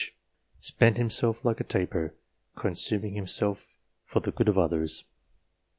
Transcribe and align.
spent 0.61 0.97
himself 0.97 1.45
like 1.45 1.59
a 1.59 1.63
taper, 1.63 2.15
consuming 2.55 3.13
himself 3.13 3.77
for 4.03 4.19
the 4.19 4.31
good 4.31 4.47
of 4.49 4.57
others." 4.57 5.03